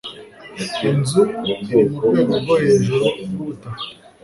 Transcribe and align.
Inzu 0.89 1.21
iri 1.49 1.53
murwego 1.93 2.31
rwo 2.41 2.55
hejuru 2.63 3.07
rwubutaka. 3.25 3.83